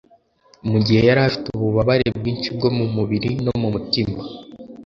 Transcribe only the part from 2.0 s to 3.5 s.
bwinshi bwo mu mubiri